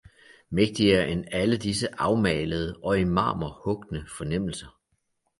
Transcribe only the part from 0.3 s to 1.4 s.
Mægtigere end